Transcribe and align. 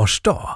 Fars 0.00 0.20
dag. 0.20 0.48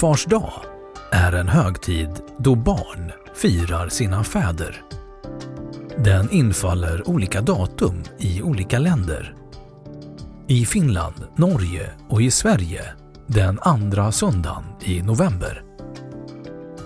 Fars 0.00 0.24
dag 0.24 0.52
är 1.12 1.32
en 1.32 1.48
högtid 1.48 2.10
då 2.38 2.54
barn 2.54 3.12
firar 3.34 3.88
sina 3.88 4.24
fäder. 4.24 4.82
Den 6.04 6.30
infaller 6.30 7.08
olika 7.08 7.40
datum 7.40 8.02
i 8.18 8.42
olika 8.42 8.78
länder. 8.78 9.34
I 10.48 10.66
Finland, 10.66 11.14
Norge 11.36 11.90
och 12.08 12.22
i 12.22 12.30
Sverige 12.30 12.82
den 13.26 13.58
andra 13.62 14.12
söndagen 14.12 14.64
i 14.84 15.02
november. 15.02 15.62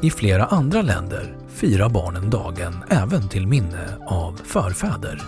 I 0.02 0.10
flera 0.10 0.44
andra 0.44 0.82
länder 0.82 1.36
firar 1.48 1.88
barnen 1.88 2.30
dagen 2.30 2.84
även 2.88 3.28
till 3.28 3.46
minne 3.46 3.96
av 4.06 4.40
förfäder. 4.44 5.22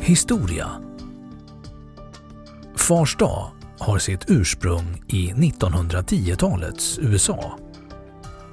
Historia 0.00 0.70
Fars 2.76 3.16
dag 3.16 3.50
har 3.78 3.98
sitt 3.98 4.24
ursprung 4.30 5.02
i 5.08 5.32
1910-talets 5.32 6.98
USA. 6.98 7.58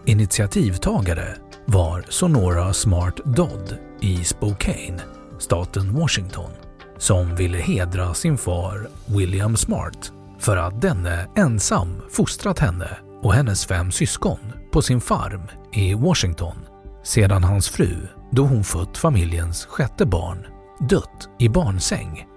Initiativtagare 0.05 1.35
var 1.65 2.05
Sonora 2.09 2.73
Smart 2.73 3.19
Dodd 3.25 3.88
i 4.01 4.23
Spokane, 4.23 5.01
staten 5.39 5.93
Washington, 5.93 6.51
som 6.97 7.35
ville 7.35 7.57
hedra 7.57 8.13
sin 8.13 8.37
far 8.37 8.87
William 9.05 9.57
Smart 9.57 10.11
för 10.39 10.57
att 10.57 10.81
denne 10.81 11.27
ensam 11.35 12.01
fostrat 12.09 12.59
henne 12.59 12.97
och 13.21 13.33
hennes 13.33 13.65
fem 13.65 13.91
syskon 13.91 14.39
på 14.71 14.81
sin 14.81 15.01
farm 15.01 15.41
i 15.73 15.93
Washington 15.93 16.55
sedan 17.03 17.43
hans 17.43 17.69
fru, 17.69 18.07
då 18.31 18.43
hon 18.43 18.63
fött 18.63 18.97
familjens 18.97 19.65
sjätte 19.65 20.05
barn, 20.05 20.45
dött 20.89 21.29
i 21.39 21.49
barnsäng. 21.49 22.27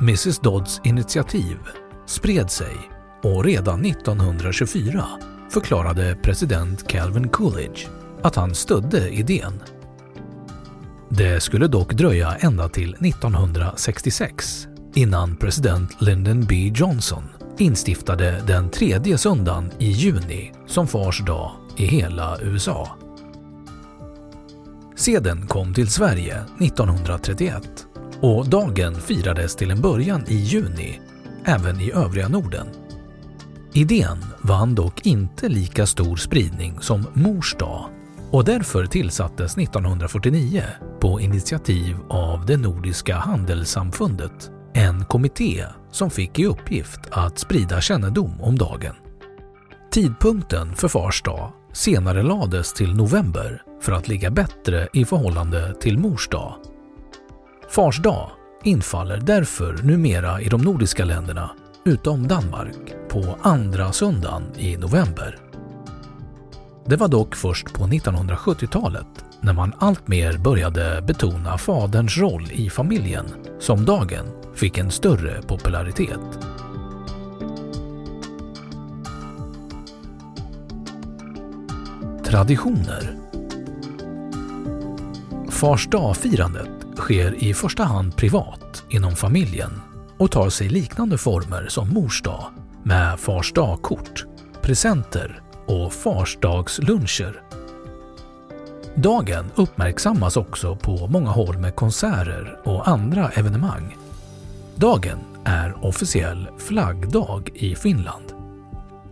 Mrs 0.00 0.38
Dodds 0.38 0.80
initiativ 0.84 1.58
spred 2.06 2.50
sig 2.50 2.76
och 3.22 3.44
redan 3.44 3.84
1924 3.84 5.04
förklarade 5.50 6.18
president 6.22 6.88
Calvin 6.88 7.28
Coolidge 7.28 7.88
att 8.22 8.36
han 8.36 8.54
stödde 8.54 9.08
idén. 9.08 9.62
Det 11.10 11.40
skulle 11.40 11.66
dock 11.66 11.92
dröja 11.94 12.34
ända 12.34 12.68
till 12.68 12.94
1966 12.94 14.68
innan 14.94 15.36
president 15.36 16.02
Lyndon 16.02 16.46
B 16.48 16.72
Johnson 16.74 17.22
instiftade 17.58 18.42
den 18.46 18.70
tredje 18.70 19.18
söndagen 19.18 19.70
i 19.78 19.90
juni 19.90 20.52
som 20.66 20.86
Fars 20.86 21.24
dag 21.24 21.50
i 21.76 21.86
hela 21.86 22.38
USA. 22.40 22.88
Seden 24.96 25.46
kom 25.46 25.74
till 25.74 25.90
Sverige 25.90 26.44
1931 26.60 27.62
och 28.20 28.48
dagen 28.48 28.94
firades 28.94 29.56
till 29.56 29.70
en 29.70 29.80
början 29.80 30.24
i 30.28 30.36
juni 30.36 31.00
även 31.44 31.80
i 31.80 31.92
övriga 31.92 32.28
Norden. 32.28 32.66
Idén 33.72 34.24
vann 34.42 34.74
dock 34.74 35.06
inte 35.06 35.48
lika 35.48 35.86
stor 35.86 36.16
spridning 36.16 36.80
som 36.80 37.06
Mors 37.14 37.56
dag 37.56 37.90
och 38.30 38.44
därför 38.44 38.86
tillsattes 38.86 39.58
1949 39.58 40.62
på 41.00 41.20
initiativ 41.20 41.96
av 42.08 42.46
det 42.46 42.56
Nordiska 42.56 43.16
handelssamfundet 43.16 44.50
en 44.74 45.04
kommitté 45.04 45.64
som 45.90 46.10
fick 46.10 46.38
i 46.38 46.46
uppgift 46.46 47.00
att 47.10 47.38
sprida 47.38 47.80
kännedom 47.80 48.40
om 48.40 48.58
dagen. 48.58 48.94
Tidpunkten 49.90 50.74
för 50.74 50.88
Fars 50.88 51.22
dag 51.22 51.52
senare 51.72 52.22
lades 52.22 52.72
till 52.72 52.94
november 52.94 53.62
för 53.82 53.92
att 53.92 54.08
ligga 54.08 54.30
bättre 54.30 54.88
i 54.92 55.04
förhållande 55.04 55.74
till 55.80 55.98
Mors 55.98 56.28
dag. 56.28 56.54
Fars 57.68 58.02
dag 58.02 58.30
infaller 58.64 59.20
därför 59.20 59.72
numera 59.82 60.40
i 60.40 60.48
de 60.48 60.62
nordiska 60.62 61.04
länderna, 61.04 61.50
utom 61.84 62.28
Danmark, 62.28 62.94
på 63.08 63.38
andra 63.42 63.92
söndagen 63.92 64.42
i 64.56 64.76
november. 64.76 65.47
Det 66.88 66.96
var 66.96 67.08
dock 67.08 67.36
först 67.36 67.74
på 67.74 67.84
1970-talet, 67.84 69.24
när 69.40 69.52
man 69.52 69.72
alltmer 69.78 70.38
började 70.38 71.02
betona 71.06 71.58
faderns 71.58 72.18
roll 72.18 72.48
i 72.52 72.70
familjen, 72.70 73.26
som 73.60 73.84
dagen 73.84 74.26
fick 74.54 74.78
en 74.78 74.90
större 74.90 75.42
popularitet. 75.42 76.20
Traditioner 82.24 83.16
Fars 85.50 85.88
dag-firandet 85.88 86.70
sker 86.96 87.44
i 87.44 87.54
första 87.54 87.84
hand 87.84 88.16
privat 88.16 88.84
inom 88.90 89.16
familjen 89.16 89.80
och 90.18 90.30
tar 90.30 90.48
sig 90.50 90.68
liknande 90.68 91.18
former 91.18 91.66
som 91.68 91.88
mors 91.88 92.22
dag 92.22 92.44
med 92.82 93.20
fars 93.20 93.52
dag-kort, 93.52 94.24
presenter 94.62 95.42
och 95.68 95.92
farsdagsluncher. 95.92 97.42
Dagen 98.94 99.50
uppmärksammas 99.54 100.36
också 100.36 100.76
på 100.76 101.06
många 101.06 101.30
håll 101.30 101.58
med 101.58 101.76
konserter 101.76 102.60
och 102.64 102.88
andra 102.88 103.28
evenemang. 103.28 103.96
Dagen 104.74 105.18
är 105.44 105.84
officiell 105.84 106.48
flaggdag 106.58 107.50
i 107.54 107.74
Finland. 107.74 108.24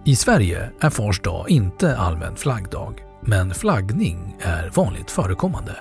I 0.05 0.17
Sverige 0.17 0.71
är 0.81 0.91
Fars 0.91 1.21
dag 1.21 1.51
inte 1.51 1.97
allmän 1.97 2.37
flaggdag, 2.37 3.05
men 3.21 3.55
flaggning 3.55 4.37
är 4.41 4.71
vanligt 4.75 5.11
förekommande. 5.11 5.77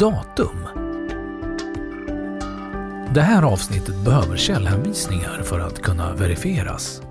Datum 0.00 0.79
det 3.14 3.20
här 3.20 3.42
avsnittet 3.42 4.04
behöver 4.04 4.36
källhänvisningar 4.36 5.42
för 5.42 5.60
att 5.60 5.82
kunna 5.82 6.14
verifieras. 6.14 7.02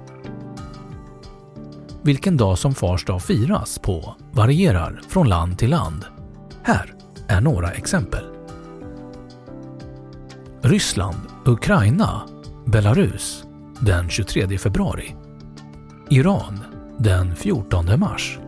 Vilken 2.01 2.37
dag 2.37 2.57
som 2.57 2.75
Fars 2.75 3.05
dag 3.05 3.21
firas 3.21 3.79
på 3.79 4.15
varierar 4.31 5.01
från 5.09 5.29
land 5.29 5.57
till 5.57 5.69
land. 5.69 6.05
Här 6.63 6.93
är 7.27 7.41
några 7.41 7.71
exempel. 7.71 8.23
Ryssland, 10.61 11.17
Ukraina, 11.45 12.21
Belarus 12.65 13.43
den 13.79 14.09
23 14.09 14.57
februari. 14.57 15.15
Iran 16.09 16.59
den 16.97 17.35
14 17.35 17.99
mars. 17.99 18.39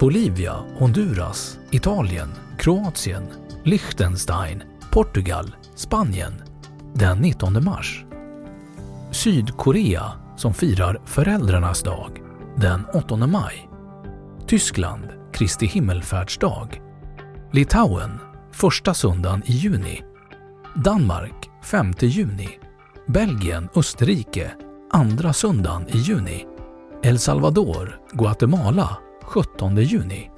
Bolivia, 0.00 0.56
Honduras, 0.78 1.58
Italien, 1.70 2.28
Kroatien, 2.58 3.28
Liechtenstein, 3.64 4.62
Portugal, 4.90 5.54
Spanien 5.80 6.32
den 6.94 7.18
19 7.18 7.64
mars. 7.64 8.04
Sydkorea 9.10 10.12
som 10.36 10.54
firar 10.54 11.00
föräldrarnas 11.04 11.82
dag 11.82 12.10
den 12.56 12.84
8 12.94 13.16
maj. 13.16 13.68
Tyskland, 14.46 15.04
Kristi 15.32 15.66
himmelfärdsdag. 15.66 16.80
Litauen, 17.52 18.18
första 18.52 18.94
söndagen 18.94 19.42
i 19.46 19.52
juni. 19.52 20.02
Danmark, 20.84 21.50
5 21.64 21.92
juni. 22.00 22.48
Belgien, 23.08 23.68
Österrike, 23.76 24.50
andra 24.92 25.32
söndagen 25.32 25.88
i 25.88 25.98
juni. 25.98 26.46
El 27.02 27.18
Salvador, 27.18 28.00
Guatemala, 28.12 28.96
17 29.22 29.76
juni. 29.76 30.30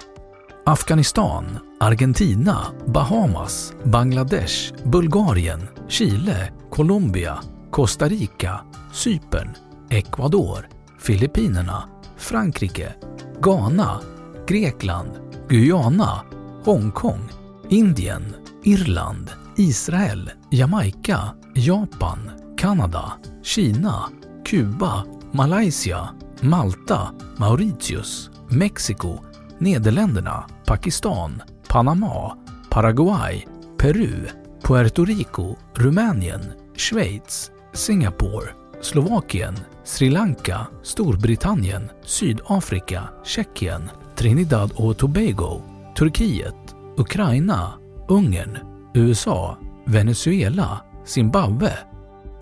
Afghanistan, 0.65 1.59
Argentina, 1.79 2.71
Bahamas, 2.87 3.73
Bangladesh, 3.83 4.71
Bulgarien, 4.85 5.67
Chile, 5.89 6.53
Colombia, 6.69 7.37
Costa 7.69 8.07
Rica, 8.07 8.63
Cypern, 8.89 9.53
Ecuador, 9.89 10.65
Filippinerna, 10.97 11.89
Frankrike, 12.15 12.95
Ghana, 13.41 13.99
Grekland, 14.45 15.19
Guyana, 15.49 16.23
Hongkong, 16.63 17.29
Indien, 17.67 18.33
Irland, 18.63 19.31
Israel, 19.57 20.31
Jamaica, 20.49 21.35
Japan, 21.55 22.53
Kanada, 22.55 23.19
Kina, 23.41 24.09
Kuba, 24.45 25.05
Malaysia, 25.33 26.15
Malta, 26.41 27.13
Mauritius, 27.37 28.29
Mexiko, 28.49 29.19
Nederländerna, 29.63 30.43
Pakistan, 30.65 31.41
Panama, 31.69 32.37
Paraguay, 32.69 33.47
Peru, 33.77 34.27
Puerto 34.63 35.05
Rico, 35.05 35.55
Rumänien, 35.75 36.41
Schweiz, 36.75 37.51
Singapore, 37.73 38.49
Slovakien, 38.81 39.55
Sri 39.83 40.09
Lanka, 40.09 40.67
Storbritannien, 40.81 41.89
Sydafrika, 42.05 43.03
Tjeckien, 43.23 43.89
Trinidad 44.15 44.71
och 44.75 44.97
Tobago, 44.97 45.61
Turkiet, 45.97 46.75
Ukraina, 46.97 47.73
Ungern, 48.07 48.57
USA, 48.93 49.57
Venezuela, 49.85 50.81
Zimbabwe, 51.05 51.71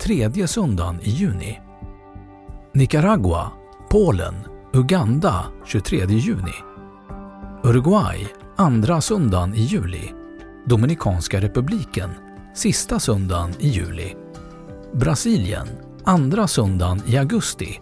tredje 0.00 0.46
söndagen 0.46 1.00
i 1.02 1.10
juni. 1.10 1.60
Nicaragua, 2.72 3.52
Polen, 3.90 4.34
Uganda 4.72 5.44
23 5.64 6.06
juni. 6.06 6.71
Uruguay, 7.64 8.28
andra 8.56 9.00
söndagen 9.00 9.54
i 9.54 9.60
juli. 9.60 10.12
Dominikanska 10.66 11.40
republiken, 11.40 12.10
sista 12.54 13.00
söndagen 13.00 13.50
i 13.58 13.68
juli. 13.68 14.16
Brasilien, 14.92 15.68
andra 16.04 16.48
söndagen 16.48 17.02
i 17.06 17.18
augusti. 17.18 17.80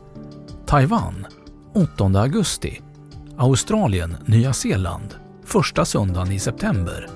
Taiwan, 0.66 1.26
8 1.74 2.04
augusti. 2.04 2.80
Australien, 3.36 4.16
Nya 4.26 4.52
Zeeland, 4.52 5.14
första 5.44 5.84
söndagen 5.84 6.32
i 6.32 6.38
september. 6.38 7.08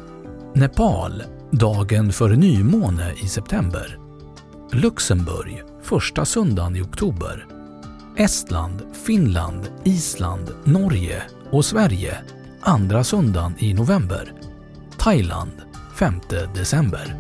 Nepal, 0.55 1.23
dagen 1.51 2.13
för 2.13 2.31
nymåne 2.31 3.13
i 3.23 3.29
september. 3.29 3.99
Luxemburg, 4.73 5.63
första 5.83 6.25
söndagen 6.25 6.77
i 6.77 6.83
oktober. 6.83 7.47
Estland, 8.17 8.83
Finland, 9.07 9.69
Island, 9.85 10.51
Norge 10.65 11.23
och 11.51 11.65
Sverige, 11.65 12.19
andra 12.65 13.05
söndagen 13.05 13.55
i 13.59 13.75
november. 13.75 14.33
Thailand, 14.99 15.53
5 15.99 16.21
december. 16.55 17.17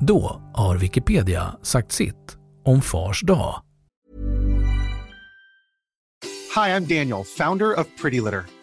Då 0.00 0.40
har 0.54 0.76
Wikipedia 0.76 1.56
sagt 1.62 1.92
sitt 1.92 2.36
om 2.64 2.82
Fars 2.82 3.20
dag. 3.22 3.62
Hi, 6.56 6.70
I'm 6.70 6.98
Daniel, 6.98 7.24
founder 7.38 7.80
of 7.80 7.86
Pretty 8.02 8.20
Litter. 8.20 8.59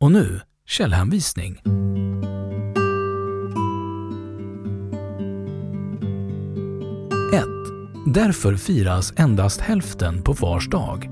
Och 0.00 0.12
nu 0.12 0.40
källhänvisning. 0.66 1.62
Därför 8.14 8.56
firas 8.56 9.12
endast 9.16 9.60
hälften 9.60 10.22
på 10.22 10.34
Fars 10.34 10.68
dag. 10.68 11.08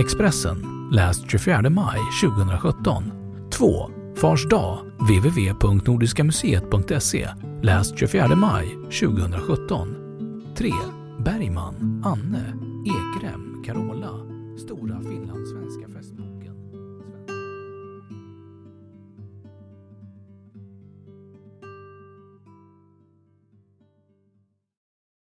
Expressen, 0.00 0.88
läst 0.92 1.30
24 1.30 1.70
maj 1.70 1.98
2017. 2.22 3.12
2. 3.52 3.90
Fars 4.16 4.48
dag, 4.48 4.78
www.nordiskamuseet.se, 5.00 7.28
läst 7.62 7.98
24 7.98 8.36
maj 8.36 8.68
2017. 9.00 9.94
3. 10.58 10.72
Bergman, 11.24 12.02
Anne, 12.04 12.54
Ekrem, 12.86 13.51